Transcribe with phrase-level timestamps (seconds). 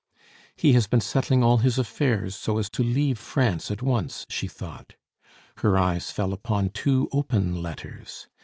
[0.55, 4.47] "He has been settling all his affairs, so as to leave France at once," she
[4.47, 4.95] thought.
[5.57, 8.27] Her eyes fell upon two open letters.